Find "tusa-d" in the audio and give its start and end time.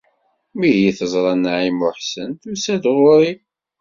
2.41-2.83